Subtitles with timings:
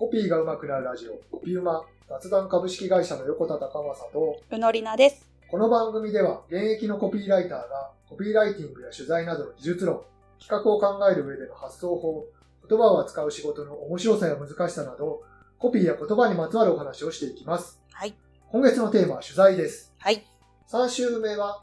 [0.00, 5.28] コピーが上手くなるラジオ、コピウマ、雑談株式会社の横田隆正と、うのりなです。
[5.46, 10.00] この番組では現役のコピーライターがコピーライティングや取材などの技術論、
[10.40, 12.24] 企画を考える上での発想法、
[12.66, 15.22] 言葉を扱う仕事の面白さや難しさなど、
[15.58, 17.78] コピーや言葉にまつわるお話をしていきます。
[17.92, 18.14] はい。
[18.52, 19.92] 今月のテーマは取材です。
[19.98, 20.24] はい。
[20.72, 21.62] 3週目は、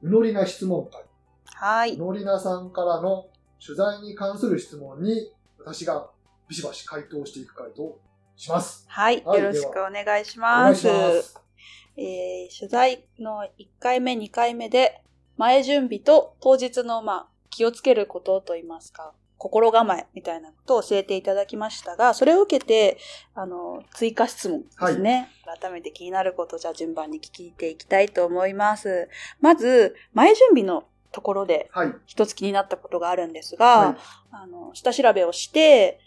[0.00, 1.02] うのりな質問会。
[1.52, 1.96] はい。
[1.96, 3.26] うのりなさんからの
[3.62, 6.08] 取材に関する質問に私が
[6.48, 7.98] ビシバシ回答していく回答
[8.36, 8.84] します。
[8.88, 9.22] はい。
[9.24, 10.86] はいよろしくお願いします。
[10.86, 11.40] ます。
[11.96, 15.02] えー取材の1回目、2回目で、
[15.36, 22.98] 前準備と当日の、まあ、気をつけることといいますか、心構えみたいなことを教えていただきましたが、それを受けて、
[23.34, 25.30] あの、追加質問ですね。
[25.60, 29.08] 改めて気になること、じゃあ順番に聞いていきたいと思います。
[29.40, 31.94] まず、前準備のところではい。
[32.06, 33.96] 一つ気になったことがあるんですが、はい
[34.32, 36.00] あの、下調べをして、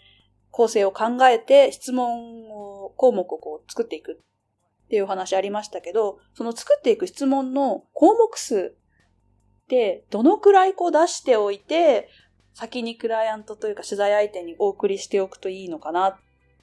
[0.58, 12.08] 構成を考えて、質問を、項目をこう作っていくっていうお話ありましたけど、その作っていく質問の項目数って、どのくらいこう出しておいて、
[12.54, 16.16] 先にクライアントというか取材相手にお送りしておくといいのかなっ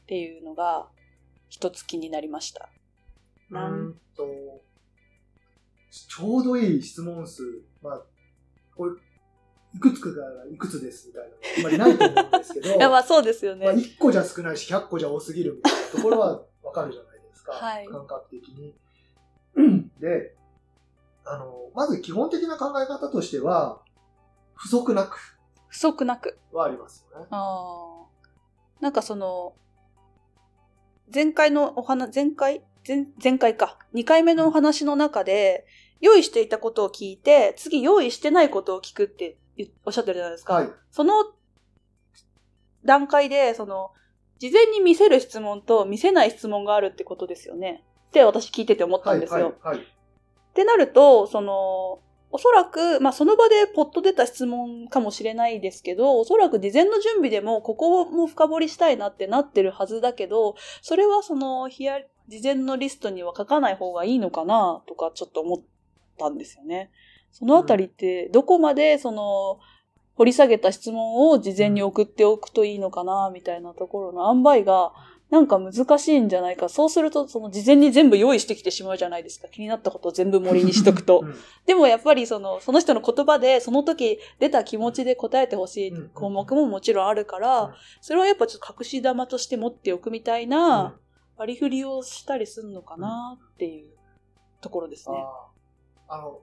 [0.07, 0.89] ていうのが、
[1.47, 2.67] 一つ気になりました。
[3.49, 4.25] うなんと、
[5.89, 7.43] ちょうどいい質問数、
[7.81, 8.01] まあ、
[8.75, 8.91] これ、
[9.75, 10.15] いくつかが
[10.49, 13.65] いくつですみたいなあんまりないと思うんですけど、 いや、まあそうですよね。
[13.65, 17.51] まあ、1個じゃ少ないし、100個じゃ多すぎるみたいなところはわかるじゃないですか。
[17.51, 18.73] はい感覚的に。
[19.99, 20.35] で、
[21.25, 23.81] あの、まず基本的な考え方としては、
[24.53, 26.39] 不足なく不足なく。
[26.53, 27.27] はありますよね。
[27.31, 28.05] ああ。
[28.79, 29.55] なんかその、
[31.13, 32.63] 前回のお話、前回？
[32.87, 33.77] 前前回か。
[33.93, 35.65] 2回目のお話の中で、
[35.99, 39.35] 用意していたことを聞いて、次用意してないことを聞くって言
[39.85, 40.53] おっしゃってるじゃないですか。
[40.55, 40.69] はい。
[40.91, 41.13] その
[42.83, 43.91] 段階で、その、
[44.39, 47.83] 事前に見せる質問と見せない質問があるってことですよね。
[48.09, 49.55] って私聞いてて思ったはい、んですよ。
[49.61, 49.85] はい、はい。
[49.85, 49.87] っ
[50.53, 51.99] てなると、その、
[52.31, 65.59] おそらく、まあ、その場でポッと出た質問かもしれないですけど、おそらく事前の準備でも、ここも深掘りしたいなってなってるはずだけど、それはその、ヒア、事前のリストには書かない方がいいのかな、とかちょっと思っ
[66.17, 66.91] たんですよね。
[67.37, 69.59] そのあたりって、どこまでその、
[70.15, 74.93] 掘り下げた質問を事前に送っておくといいのかな、みたいなところの塩梅が、
[75.29, 76.69] なんか難しいんじゃないか。
[76.69, 79.49] そうすると、その事前に全部用意してきてしまうじゃないですか。
[79.49, 81.25] 気になったことを全部盛りにしとくとう。
[81.25, 81.35] ん
[81.65, 90.95] でもやっぱりその、その人の言葉で、その時出た気持ちで答えてほしいうん項目ももちろんあるから、うんそれはやっぱちょっと隠し玉として持っておくみたいな
[91.35, 93.91] 割り振りをしたりするのかなっていう
[94.61, 95.17] ところですね。
[96.07, 96.39] あの、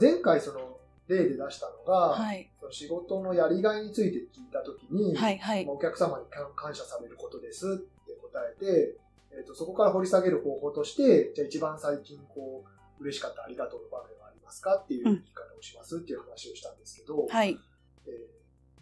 [0.00, 2.50] 前回その例で出したのが、はい。
[2.58, 5.74] その仕事のやりがいについて聞いたときに、はい、はいまあ。
[5.74, 8.96] お客様に感感謝されることですって答えて、
[9.32, 12.64] えーと、そこから掘り下げる方法として、じゃあ一番最近こ
[12.98, 17.58] う、嬉しかったありがとうの場面はありますかっていう言い方をしますっていう話をしたんですけど、はい。
[18.06, 18.36] えー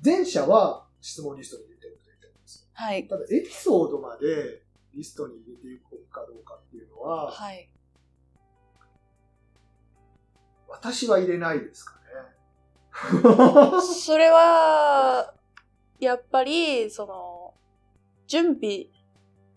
[0.04, 2.68] 前者は質問リストに入れておくといいと思います。
[2.74, 3.08] はい。
[3.08, 4.62] ただ、エピソードまで
[4.94, 7.70] リストに入れていくかどうかっていうのは、はい。
[10.74, 12.00] 私は入れないですかね。
[13.80, 15.34] それは、
[16.00, 17.54] やっぱり、その、
[18.26, 18.86] 準備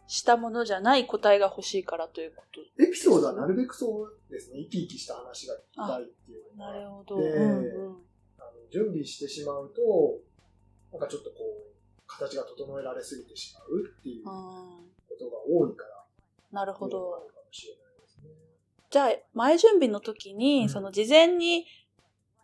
[0.08, 2.62] したものじゃない答えが欲しいからということ。
[2.84, 7.18] エピソードはなるべくそうですね、生き生きした話が聞きたいっていうのがなるほど。
[7.18, 8.04] でうんうん。
[8.40, 10.20] あの準備してしまうと、
[10.92, 16.06] なんかちょっとこう、形が整えられすぎてしまうっていうこうんとが多いから、
[16.52, 17.87] なるほどかもしれない。
[18.90, 20.70] じゃあ、前準備の時に、うん。
[20.70, 21.66] その事前に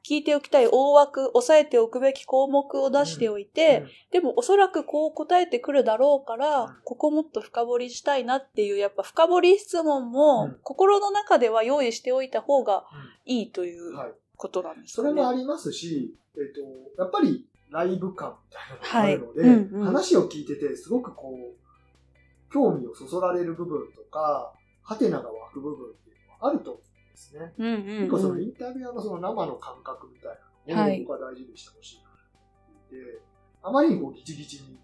[0.06, 6.76] 聞いておきたい大枠、押さえておくべき項目を出しておいて、でもおそらくこう答えてくるだろうから、うん。
[6.84, 10.58] ここもっと深掘りしたいなっていう、やっぱ深掘り質問も、うん。
[10.64, 12.84] 心の中では用意しておいた方が
[13.26, 13.94] いいという。
[14.36, 15.10] ことなんですかね。
[15.10, 19.50] それもありますし、えっ、と、やっぱりライブ感みたいなのがあるので、はい。
[19.50, 19.86] うんうん。
[19.86, 26.12] 話を聞いてて、すごくこう、興味をそそられる部分とか、ハテナが湧く部分って
[26.48, 27.54] あると思うんですね。
[27.58, 27.86] うんうん、うん。
[27.86, 30.38] 結構そのインタビュアーのその生の感覚みたい
[30.68, 32.18] なのをはい僕は大事にしてほしいなと
[32.70, 33.22] 思っていて、
[33.64, 34.78] あまりにこうギチギチに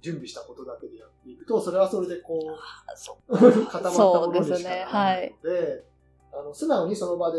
[0.00, 5.84] 準備したことだけでやっていくと、それはそれでこう、固まったものにしそうですねかないので、
[6.32, 7.38] あの素直にその場で、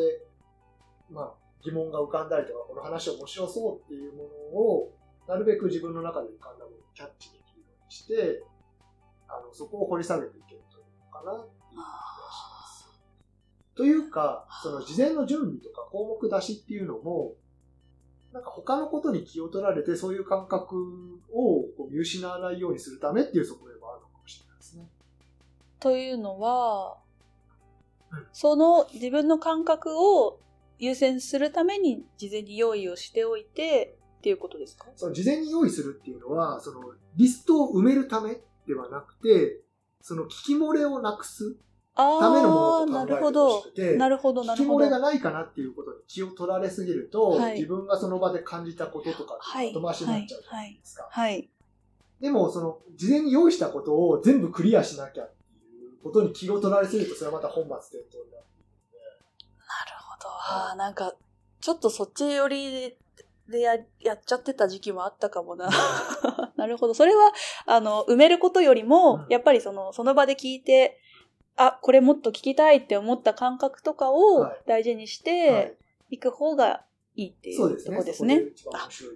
[1.10, 1.34] まあ、
[1.64, 4.30] 疑問が浮かんだりとか、この話面白そうっていうもの
[4.60, 4.94] を、
[5.28, 8.44] なるべく自分の中で浮かんだものをキャッチできるようにして、
[9.28, 11.82] あのそこを掘り下げていけるといいのかなっていう。
[13.80, 17.36] というか、その事前の準備とか項目出しっていうのも、
[18.34, 20.76] なんか他のことに気を取られて、そういう感覚
[21.32, 24.44] をこう見失わないようにするためっていう側面もあるのかもし
[25.80, 26.98] というのは、
[28.12, 28.28] うん。
[28.34, 30.42] その自分の感覚を
[30.78, 34.88] 優先するために事前に用意をしておいてっていうことですか？
[34.98, 36.82] その事前に用意するっていうのは、その
[37.16, 39.62] リストを埋めるためではなくて、
[40.02, 41.69] その聞き漏れをなくすあ
[42.20, 43.64] ためのもあ、のと考えてほなるほどし。
[43.64, 44.90] くて、なるほど、なるほど聞き漏れ。
[44.90, 49.74] がないかなっていうことに気を取られすぎると、はい自分がその場で感じたこととかはい。
[49.74, 51.08] 後回しになっちゃうじゃないですか。
[51.10, 51.50] はい。
[52.22, 55.44] でも、その、事前に用意したことを全部クリアしなきゃって
[55.76, 58.44] いうことに気を取られすぎると、それはまた本末転倒になる。
[59.00, 60.30] なるほど。
[60.30, 61.14] ああ、なんか、
[61.62, 62.98] ちょっとそっち寄り
[63.50, 65.70] でややっちゃってた時期もあったかもな。
[66.56, 66.94] なるほど。
[66.94, 67.32] それは、
[67.66, 71.00] あの、埋めることよりも、うんやっぱりその、その場で聞いて、
[71.62, 75.78] あ、これもっと聞きたいって思った感覚とかをはい大事にしはいて、
[76.10, 76.86] いく方が
[77.16, 77.98] いいっていうとそうですね。
[77.98, 78.42] こですね。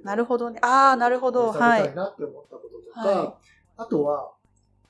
[0.04, 0.60] なるほどね。
[0.62, 1.48] ああ、なるほど。
[1.48, 3.38] 食べたはいなって思ったこととか、は
[3.78, 4.34] あとは、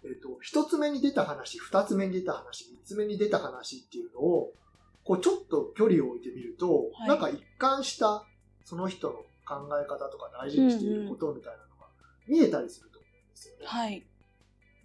[0.04, 4.52] えっ、と、一つ目に出た話、二つ目に出た話、三つ目に出た話っていうのを、
[5.04, 8.26] こうちょっと距離を置いてみると、はいなんか一貫した
[8.64, 9.14] その人の
[9.46, 11.88] 考え方とか大事にしていることみたいなのが
[12.28, 13.66] 見えたりすると思うんですよね。
[13.66, 14.04] はい。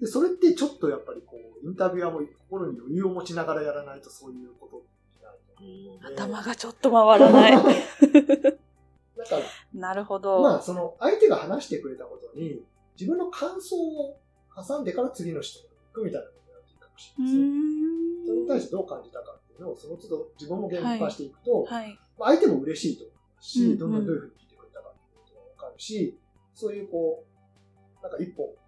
[0.01, 4.83] で、それってちょっとやっぱりこう、インタビュアーも心に余裕を持ちながらやらないとそういうこと
[5.17, 6.23] になると思うので。
[6.23, 7.53] 頭がちょっと回らない。
[9.19, 9.43] だから、
[9.75, 10.41] なるほど。
[10.41, 12.65] まあ、その相手が話してくれたことに、
[12.99, 14.21] 自分の感想を
[14.55, 17.45] 挟んでから次の人に行くみたいなことをやっていいかもしうれないですね。
[17.45, 18.27] ーん。
[18.27, 21.99] それに対してどう感じたかっていうのを、その都度自分も言語化していくと、はい。
[22.19, 26.19] まあ相手も嬉しいと思いますし、うんどんなどういうふうに聞いてくれたかっていうことがわかるし、
[26.55, 28.55] そういうこう、なんか一本、こ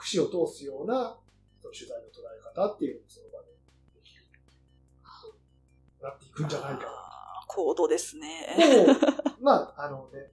[0.00, 1.16] 串を通すような、
[1.60, 3.52] その取材の捉え方っていうのをその場で
[3.94, 4.24] できる。
[6.02, 7.10] なっていくんじゃないかな。
[7.46, 8.56] 高度ですね。
[8.96, 10.30] と、まあ、あのね、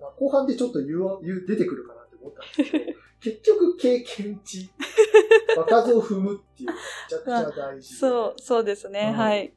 [0.00, 4.70] まあ、後半でちょっと言うわ言う出てくるかなって思ったんですけど、 結局経験値、
[5.56, 7.94] 場数を踏むっていうのがめちゃくちゃ大事で。
[7.98, 9.10] そう、そうですね。
[9.12, 9.54] うんはい。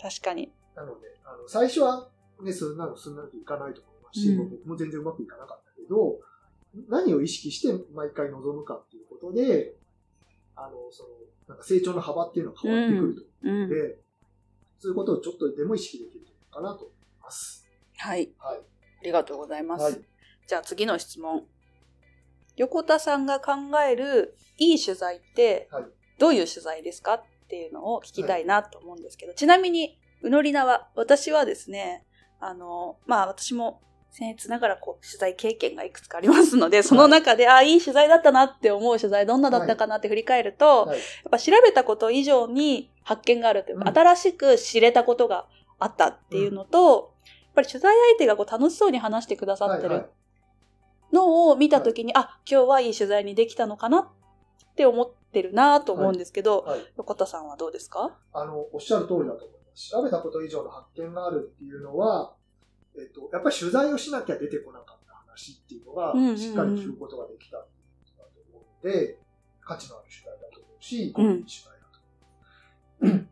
[0.00, 0.52] 確かに。
[0.74, 2.10] なので、あの、最初は
[2.40, 6.20] ね、そんなのすんなりいかないと思いますし、うん僕も全然うまくいかなかったけど、
[6.88, 9.74] 何を意識して毎回臨むかっていうことで、
[10.56, 11.08] あの、その、
[11.48, 13.74] なんか成長の幅っていうのが変わってくるとうん思うの。
[13.74, 13.98] で、
[14.78, 16.90] そういうことをちょっとでも意識できるかなと思い
[17.22, 17.66] ます。
[17.96, 18.30] はい。
[18.38, 18.58] はい。
[18.58, 19.82] ありがとうございます。
[19.82, 20.00] はい。
[20.46, 21.44] じゃあ次の質問。
[22.56, 23.52] 横田さんが考
[23.88, 25.84] えるいい取材ってはい、
[26.18, 32.06] どういう取材ですかっていうのを聞きたいなと思うんですけど、ちなみに、うのりなは、私はですね、
[32.40, 33.82] あの、まあ私も
[34.18, 40.98] 僭越ながらこう取材経験がいくつかありますので、その中で、ああ、いい取材だったなって思う取材どんなだったかなって振り返ると、はい。
[40.98, 43.94] やっぱ調べたこと以上に発見があるというか、うん。
[43.94, 45.46] 新しく知れたことが
[45.78, 50.06] あったっていうのと、やっぱり取材相手がこう楽しそうに話してくださってはいる
[51.12, 54.08] のを見たときに、あ、今日はいい取材にできたのかなっ
[54.76, 56.80] て思ってるなと思うんですけど、はい。
[56.96, 58.16] 横田さんはどうですか？
[58.32, 59.90] あの、おっしゃる通りだと思います。
[59.90, 62.34] 調べたこと以上の発見があるっていうのは、
[62.98, 69.18] えっと、やっぱり取材をしなきゃ出てこなかった話っていうのがしっかり聞くことができたっていうことだと思うので、
[69.60, 72.00] 価値のある取材だと思うし、取材だと
[73.02, 73.26] 思う。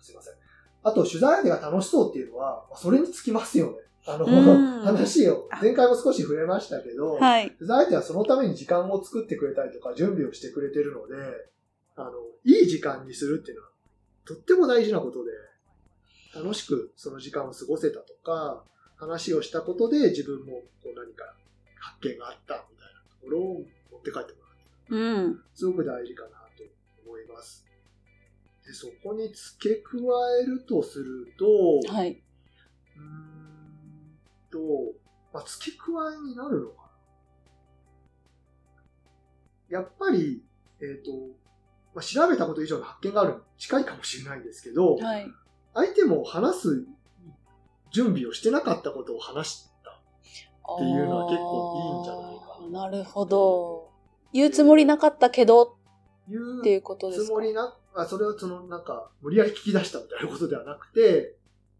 [0.00, 0.34] すいません。
[0.82, 3.78] あと、取材相手が楽しそうっていうのは、まあそれにつきますよね。
[4.06, 7.50] あの、うん話を、前回も少し触れましたけど、はい。
[7.50, 11.14] 取材相手はそのために時間を作ってくれたりとか準備をしてくれてるので、
[11.96, 12.10] あの、
[12.44, 13.70] いい時間にするっていうのは
[14.24, 15.32] とっても大事なことで、
[16.34, 18.64] 楽しくその時間を過ごせたとか、
[18.98, 21.34] 話をしたことで自分もこう何か
[21.78, 23.62] 発見があったみたいなところを
[23.92, 24.96] 持って帰ってもらう。
[24.96, 25.40] うん。
[25.54, 26.64] すごく大事かなと
[27.06, 27.64] 思います。
[28.66, 29.96] で、そこに付け加
[30.42, 32.10] えるとすると、はい。
[32.10, 34.18] うーん
[34.50, 34.58] と、
[35.32, 36.82] まあ、付け加えになるのか
[39.70, 39.78] な。
[39.78, 40.42] やっぱり、
[40.80, 41.12] えっ、と、
[41.94, 45.26] まあ、調べたこと以上の発見があるに近いかもしれないんですけど、はい。
[45.74, 46.86] 相手も話す
[47.90, 49.90] 準備をしてなかったことを話した。
[49.90, 52.90] っていうのは結構いいんじゃないかなな。
[52.90, 53.90] なるほど。
[54.32, 57.26] 言うつもりなかったけどっていうことですか？
[57.26, 61.36] つもりな、あそれをその、なんか、無理やり聞き出したみたいなことではなくて、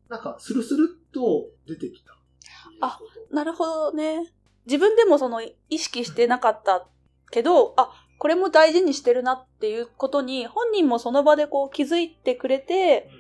[0.09, 3.35] なんか、スルスルっと出てきたっていうこと。
[3.37, 4.33] なるほどね。
[4.65, 6.87] 自分でもその意識してなかった
[7.31, 13.18] けど、あ、これも大事にしてるなっていうことに、本人もその場でこう気づいてくれて、うん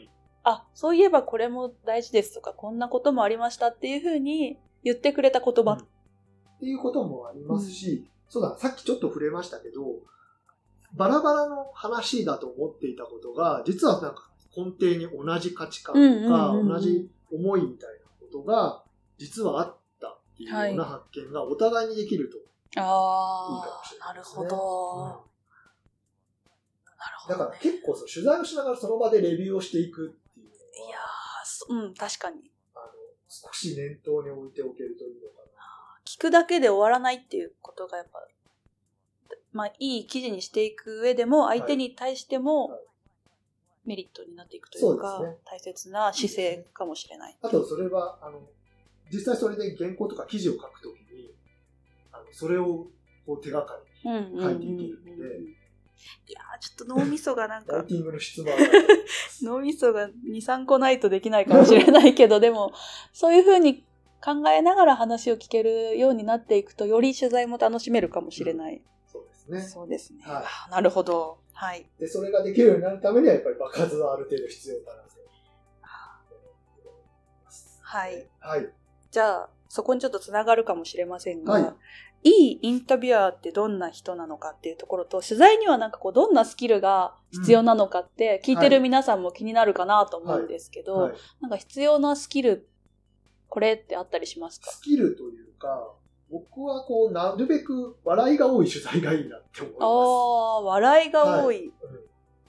[0.50, 5.72] あ、そういえばこれも大事ですとか、こんなこともありましたっていうふうに言ってくれた言葉。
[5.72, 10.00] うんっていうこともありますし、そうだ、さっきちょっと触れましたけど、
[10.94, 18.82] バラバラの話だと思っていたことが、実はなんか根底に同じ価値観とうんうんか、うんうん同じ思いみたいなことが、
[19.18, 22.38] 実はあったっていうような発見がお互いにできると。
[22.38, 22.42] いい
[22.74, 24.56] かあもしれあ、ないるなですねほど。
[24.56, 25.22] ほど、ね。
[27.28, 32.50] だから結構そう取材をしながらその場でレビューをしていくっていうのいやは、ーそうん、確かに。
[32.74, 32.84] あの、
[33.28, 36.00] 少し念頭に置いておけるといいのかな。
[36.04, 38.26] 聞くだけで終わらないっていうことがやっぱ、
[39.52, 42.80] まあ、いい記事にしていく上でも、相手に対してはいも
[43.84, 47.36] メリットになっていくというか、そうですね大切な姿勢かもしれない。
[47.42, 48.40] あと、それは、あの、
[49.10, 51.34] 実際それで原稿とか記事を書くときに、
[52.12, 52.86] あの、それを
[53.28, 55.58] こう手がかりうんうんうんうん書いていけるので
[56.26, 57.84] いやーちょっと脳みそがなんか。
[59.42, 62.72] 脳みそが2、3個ないとできないかもしれないけど、 でも、
[63.12, 63.86] そういうふうに
[64.22, 68.82] 考えながら話を聞けるようになっていくと、より取材も楽しめるかもしれない。
[69.10, 69.60] そうですね。
[69.62, 70.22] そうですね。
[70.22, 71.38] はいなるほど。
[71.52, 71.88] はい。
[71.98, 75.08] で、それができるようになるためには、やっぱり爆発はある程度必要かなと。
[77.80, 78.28] はい。
[78.38, 78.70] はい。
[79.10, 81.74] じゃあ、そこにちょっとつながるかもしれませんが、はい
[82.24, 92.68] いいインタビュアーってどんな人なのかっていうところと、取材にはなんかこう、どんなスキルが必要なのかって、聞いてる皆さんも気になるかなと思うんですけど、はい、なんか必要なスキル、
[93.48, 94.70] これってあったりしますか？
[94.70, 95.94] スキルというか、
[96.30, 99.82] 僕はこう、なるべく笑いが多い取材がいいなって思います。
[99.82, 101.68] ああ、笑いが多い。
[101.68, 101.72] うん。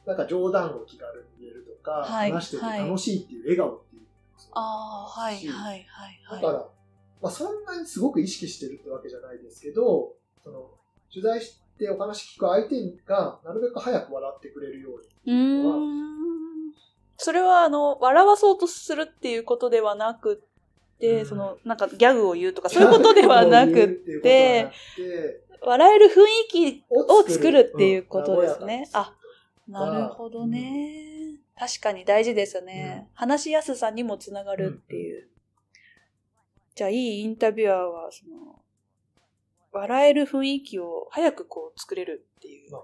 [0.05, 2.31] なんか冗談を気軽に言えるとか、はい。
[2.31, 5.85] 話してて楽しいっていう笑顔っていうのもそうああ、はい、しはい、はい、
[6.25, 6.41] はい。
[6.41, 6.65] だから、
[7.21, 10.69] まあ、そんなにすごく意識してるってわけじゃないですけど、その
[11.11, 14.89] 取材してお話聞く相手がなるべく早く笑ってくれるよ
[15.25, 15.33] うに。
[15.33, 16.73] うーん。
[17.17, 20.43] それは、あの、笑わそうとするっていうことではなく
[20.99, 23.87] て、うんその、なんかギャグを言うとか、そういうことではなく
[24.21, 24.69] て
[25.61, 28.87] 笑える雰囲気を作作るっていうことですね。
[28.93, 29.13] うんあ、
[29.67, 31.35] なるほどね。
[31.57, 33.07] 確かに大事ですよね。
[33.13, 35.27] 話しやすさにもつながるっていう。
[36.79, 38.63] じゃあ、いいインタビュアーは、その、
[39.73, 42.81] 笑える雰囲気を早くこう作れるっていうまあ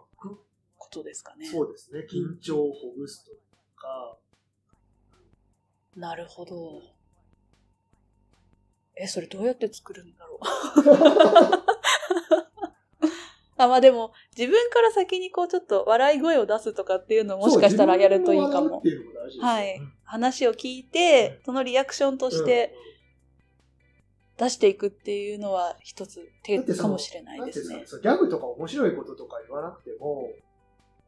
[0.76, 1.48] ことですかね。
[1.48, 2.02] そうですね。
[2.02, 3.32] 緊張をほぐすと
[3.78, 4.18] か、
[5.96, 6.82] なるほど。
[8.98, 10.46] え、それどうやって作るんだろう。
[13.56, 18.84] あ、まあでも、自分から先にこうちょっと笑い声を出すとかっていうのをもしかしたらやるといいかも
[19.40, 22.76] はいうん話を聞いて、そのリアクションとして
[24.38, 30.30] 出していくっていうのは一つ手かもしれないですねギャグとか面白いこととか言わなくても、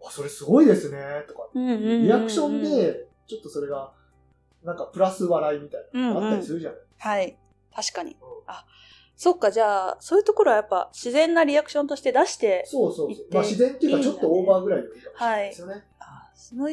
[0.05, 3.93] あ、それすごいですね、とか、うんうんうんうんリアクションで、ちょっとそれが、
[4.63, 7.37] なんかプラス笑いみたいなのがあったりするじゃない、はい。
[7.75, 8.11] 確かに。
[8.11, 8.17] うん
[9.19, 13.25] そっか、じゃあ、そういうところはやっぱ自然なリアクションとして出して、そうそうそう。
[13.33, 15.83] まあ自然っていうかちょっとオーバーぐらいでもいいかもしれないですよね。
[15.99, 16.69] あその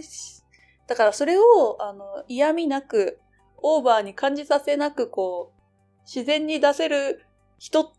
[0.87, 3.19] だからそれを、あの、嫌味なく、
[3.57, 5.61] オーバーに感じさせなく、こう、
[6.07, 7.25] 自然に出せる
[7.59, 7.93] 人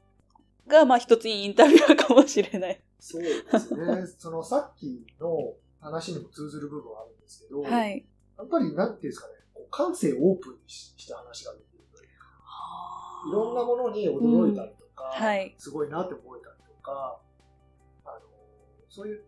[0.68, 2.82] が、まあ一ついいインタビュアーかもしれない。
[3.00, 4.08] そうですね。
[4.18, 8.06] そのさっきの話にも通ずる部分はあるんですけど、はい。
[8.38, 12.26] やっぱりなんていうんですかね、こう感性をオープンにしした話ができるというか、
[13.30, 15.56] いろんなものに驚いたりとか、はい。
[15.58, 17.20] すごいなって思えたりとか、
[18.06, 18.20] あの、
[18.90, 19.24] そういう、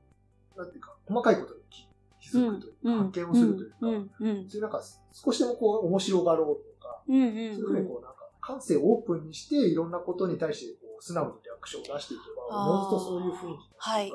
[0.55, 1.87] なんていうか、細かいことに気
[2.19, 4.49] 気づくというか、発見をするというか、うん、うん、うん。
[4.49, 7.31] そういうなんか少しでもこう面白がろうとか、うん、うん。
[7.31, 14.11] そういうふうにこうなんか感性をオープンにしていろんなことに対してこう素直にリアクションを出していけば、おのずとそういう雰囲気になってい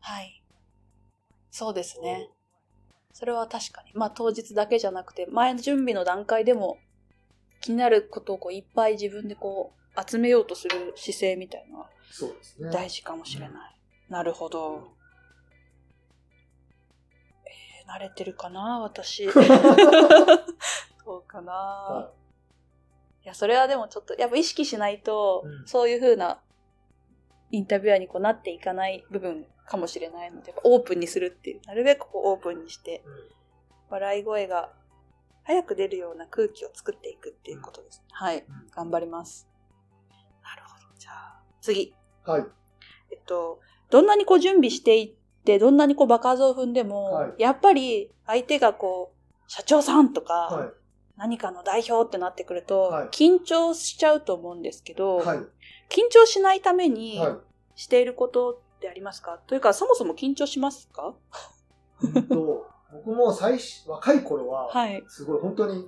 [0.00, 0.42] はい。
[1.50, 2.30] そうですね。
[3.12, 3.90] それは確かに。
[3.94, 6.78] まあ当日だけじゃなくて、前の準備の段階でも
[7.60, 11.90] 気になることをこういっぱい自分でこう集めようとする姿勢みたいなのは。
[12.72, 13.80] 大事かもしれない。
[14.08, 14.92] なるほど。
[17.46, 19.28] えー慣れてるかな私。
[21.04, 22.25] そうかな、、はい
[23.28, 26.40] や、それはでもちょっと、やっぱ意識しないと、うんそういう風な
[27.50, 33.36] インタビュアーにこうなっていかない部分かもしれないので、オープンにするっていう、なるべくこうオープンにして、うん
[33.88, 34.72] 笑い声が
[35.44, 38.02] 早く出るような空気を作っていくっていうことです。
[38.10, 38.38] はい。
[38.38, 39.48] うん頑張ります。
[40.42, 40.86] なるほど。
[40.98, 41.94] じゃあ、次。
[42.24, 42.44] はい。
[43.12, 50.70] えっと、どんなにこう準備していって、どんなにこう爆発を踏んでも、はいやっぱり相手がこう、社長さんとか、はい。
[51.16, 55.38] 何かの代表ってなってくると、はい緊張しちゃうと思うんですけど、はい。
[55.88, 57.36] 緊張しないためにはい。
[57.74, 59.38] していることってありますか？
[59.46, 61.14] というか、そもそも緊張しますか？
[62.02, 65.04] うんと、 僕も最初、若い頃は、はい。
[65.08, 65.86] すごい本当に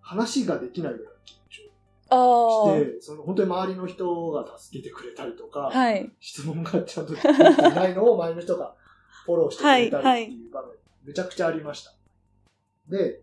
[0.00, 1.70] 話ができないぐらい緊
[2.10, 2.78] あ張あ。
[2.80, 6.12] して、その本当に周りの人が助けてくれたりとか、はい。
[6.20, 8.74] 質問がちゃんとできていないのを周りの人が
[9.24, 10.70] フォローしてくれたりっていう場面、
[11.04, 11.92] めちゃくちゃありました。
[12.88, 13.22] で、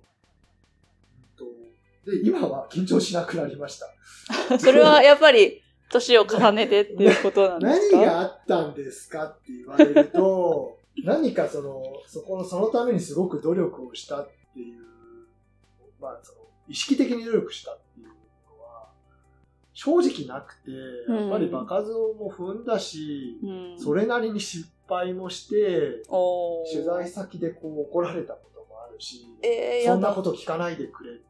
[2.06, 3.88] で、今は緊張しなくなりました。
[4.60, 7.98] それはやっぱり、年を重ねてっていうことなんですか？
[7.98, 14.82] 何があったんですかって言われると、 何かその、そこの、そのためにすごく努力をしたっていう、
[16.00, 18.14] まあその、意識的に努力したっていうの
[18.64, 18.90] は、
[19.74, 20.72] 正直なくて、
[21.12, 26.04] やっぱり場数をも踏んだし、うんそれなりに失敗もして、
[26.72, 29.86] 取材先でこう怒られたこともあるし、えー。
[29.86, 31.29] そんなこと聞かないでくれみたいなこととか、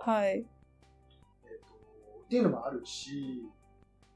[0.00, 0.30] はい。
[0.30, 1.74] えっと
[2.24, 3.42] っていうのもあるし、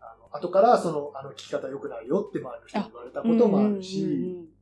[0.01, 4.53] あの後からその、あの聞き方良くないよって周りの人に言われたこともあるし、うんうんうんうん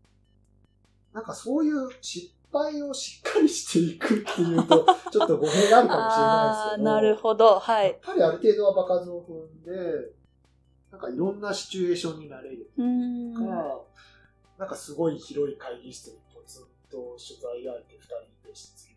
[1.13, 7.59] なんかそういう失敗をしっかりしていくっていうと、 ちょっと語弊があるかもしれないですけど、なるほど。
[7.59, 7.87] はい。
[7.89, 10.13] やっぱりある程度は場数を踏んで、
[10.91, 13.35] なんかいろんなシチュエーションになれるうーん。
[13.35, 13.83] とか、
[14.59, 18.01] なんかすごい広い会議室にポツンと取材相手2
[18.43, 18.90] 人で質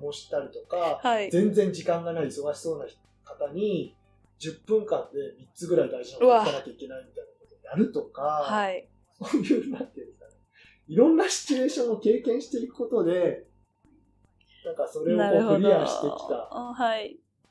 [0.00, 1.30] もしたりとか、はい。
[1.30, 2.86] 全然時間がない忙しそうな
[3.24, 3.96] 方に、
[4.38, 8.88] 10分間で3つぐらい大事なこと聞かなきゃいけないみたいなことをやるとか、はい。
[9.20, 10.32] そういう、なんていうんですかね。
[10.88, 13.46] いろんなシチュエーションを経験していくことで、
[14.64, 15.18] なんかそれを。
[15.56, 16.50] クリアしてきた。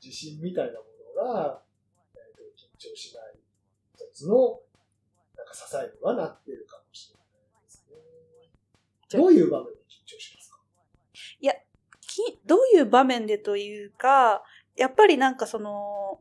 [0.02, 0.84] 自信みたいなも
[1.16, 1.62] のが、
[2.14, 3.34] えーと緊張しない
[3.94, 4.60] 一つの
[5.36, 9.20] なんか支えにはなっているかもしれないですね。
[9.20, 9.79] どういう場面
[12.10, 14.42] きどういう場面でというか、
[14.76, 16.20] やっぱりなんかその、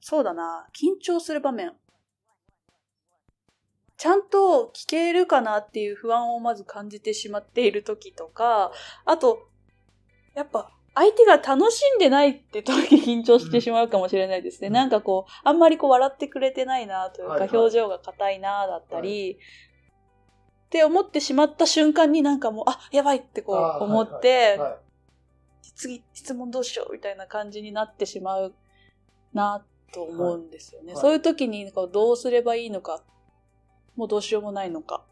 [0.00, 1.72] そうだな、緊張する場面。
[3.96, 8.72] ちゃんと聞けるかなっていう不安をまず感じてしまっている時とか、
[9.06, 9.48] あと、
[10.34, 14.68] やっぱ相手が楽しんでないって時緊張してしまうかもしれないですね。
[14.68, 19.38] うんなんかこう、あんまりこう笑ってくれてないなというか、はいはい表情が硬いなだったり、
[20.74, 24.84] って思ってしまった瞬間になんかもう、あ、やばいってこう思って、はい
[25.76, 28.54] 次質問どうしようみたいな感じになってしまう
[29.32, 30.92] なと思うんですよね。
[30.92, 33.02] はいそういう時にこうどうすればいいのか、
[33.96, 35.02] もうどうしようもないのか。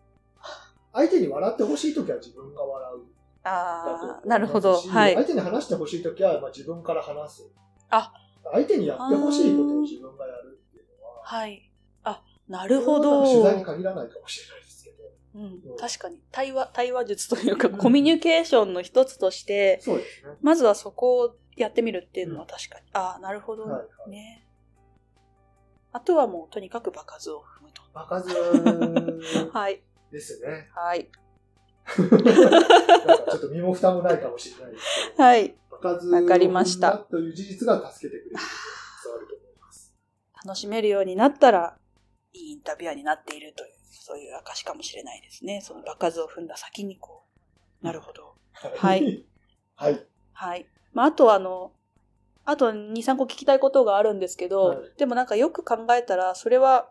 [0.92, 3.00] 相手に笑ってほしいときは自分が笑う。
[3.42, 4.76] ああ、なるほど。
[4.80, 5.14] しはい。
[5.14, 7.42] 相手に話してほしいときはまあ自分から話す。
[7.90, 8.12] あ
[8.52, 11.68] 相手にやってほしいことを自分がやるっていうのは、はい。
[12.04, 13.24] あ、なるほど。
[13.24, 14.61] 取材に限らないかもしれない。
[15.34, 16.18] うん、確かに。
[16.30, 20.34] 対話、対話術というか、コミュニケーションの一つとして、そうですね。
[20.42, 22.86] まずはそこをやってみるっていうのは確かに。
[22.92, 23.66] ああ、なるほど。
[24.08, 24.46] ね。
[25.92, 27.82] あとはもう、とにかく場数を踏むと。
[27.94, 28.28] 場数
[29.52, 29.82] はい。
[30.10, 30.68] ですね。
[30.74, 31.10] はい。
[31.98, 35.56] なんかちょっと身も蓋もないかもしれないですけど、はい。
[35.70, 38.36] 場数りましたを踏んだという事実が助けてくれる
[39.04, 39.94] 伝わると思います。
[40.44, 41.78] 楽しめるようになったら、
[42.32, 45.60] いいインタビュアーになっているという、そういう証かもしれないですね。
[45.60, 47.24] その場数を踏んだ先にこ
[47.82, 47.84] う。
[47.84, 48.34] なるほど。
[48.52, 49.24] はい。
[49.74, 50.06] はい。
[50.32, 50.66] はい。
[50.92, 51.72] まあ、あとはあの、
[52.44, 56.88] あと2、3個聞きたいことがあるんですけど、はいでもなんかよく考えたら、それは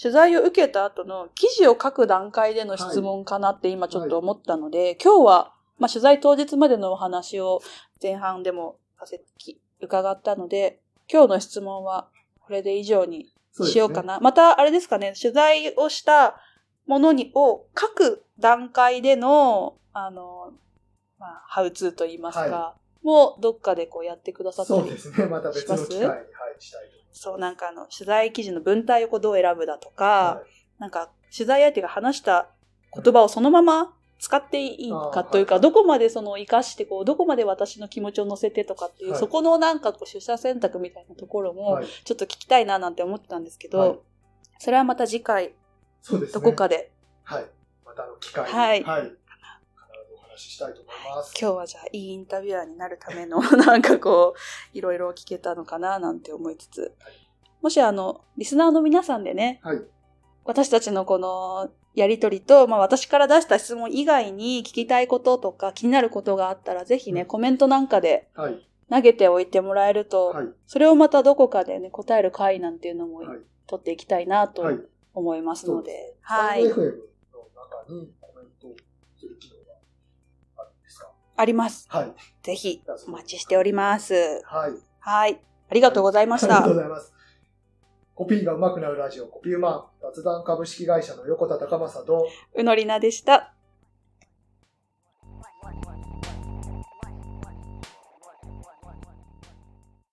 [0.00, 7.60] 取材を受けた後の記事を書く段階での質問かなって今ちょっと思ったので、今日は、まあ、取材当日までのお話を
[8.02, 12.08] 前半でもさせき伺ったので、今日の質問は
[12.40, 14.20] これで以上にしようかな。
[14.20, 16.40] また、あれですかね、取材をした
[16.86, 20.52] ものにを書く段階での、あの、
[21.18, 25.26] まあ、ハウツーと言いますか、はもうどっかでこうやってくださったりそうですね。
[25.26, 26.26] また別の機会に、はい、
[26.58, 26.82] したい。
[27.12, 32.48] そう、なんかあの、取材記事の文体をこうどう選ぶだとか、はいなんか、取材相手が話した
[32.92, 43.98] 言葉をそのまま使っていいかというか、どこまでその活かして、こう、どこまで私の気持ちを乗せてとかっていう、はいそこのなんかこう、取捨選択みたいなところも、はいちょっと聞きたいななんて思ってたんですけど、はい
[44.60, 45.54] それはまた次回、
[46.02, 46.34] そうですね。
[46.34, 46.92] どこかで、
[47.24, 47.46] はい。
[47.84, 49.02] またあの機会に、はいはい。
[49.02, 51.34] 必ずお話ししたいと思います。
[51.40, 56.94] 今日はじゃあいいインタビュアーになるための、 なんかこう、いろいろ聞けたのかななんて思いつつ、
[57.60, 59.82] もしあの、リスナーの皆さんでね、はい。
[60.44, 68.66] 私たちのこのやりとりと、まあ私から出した質問以外に聞きたいこととか気になることがあったら、ぜひね、うんコメントなんかではい。
[68.90, 70.46] 投げておいてもらえると、はい。
[70.66, 74.78] それをまたどこかでね、答える回なんていうのもはい取っていきたいなとはい。
[75.14, 76.64] 思いますので、はい。
[76.64, 76.92] スタンド FM の
[77.54, 78.68] 中にコメント
[79.18, 79.78] する機能が
[80.58, 81.08] あるんですか？
[81.36, 81.86] あります。
[81.90, 82.12] はい。
[82.42, 84.14] ぜひお待ちしております。
[84.44, 84.72] はい。
[85.00, 85.40] はい。
[85.70, 86.64] ありがとうございましありがた。
[86.64, 87.12] とうございます。
[88.14, 93.54] コピーが上手くなるラジオ、コピーマン、雑談株式会社の横田隆正と、うのりなでした。